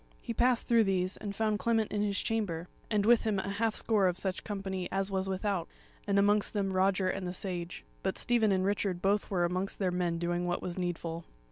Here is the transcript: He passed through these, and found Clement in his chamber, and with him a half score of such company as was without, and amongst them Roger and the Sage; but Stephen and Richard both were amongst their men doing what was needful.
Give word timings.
He 0.19 0.33
passed 0.33 0.67
through 0.67 0.85
these, 0.85 1.15
and 1.17 1.35
found 1.35 1.59
Clement 1.59 1.91
in 1.91 2.01
his 2.01 2.17
chamber, 2.19 2.67
and 2.89 3.05
with 3.05 3.21
him 3.21 3.37
a 3.37 3.47
half 3.51 3.75
score 3.75 4.07
of 4.07 4.17
such 4.17 4.43
company 4.43 4.89
as 4.91 5.11
was 5.11 5.29
without, 5.29 5.67
and 6.07 6.17
amongst 6.17 6.53
them 6.53 6.73
Roger 6.73 7.07
and 7.07 7.27
the 7.27 7.33
Sage; 7.33 7.85
but 8.01 8.17
Stephen 8.17 8.51
and 8.51 8.65
Richard 8.65 8.99
both 8.99 9.29
were 9.29 9.45
amongst 9.45 9.77
their 9.77 9.91
men 9.91 10.17
doing 10.17 10.47
what 10.47 10.59
was 10.63 10.75
needful. 10.75 11.25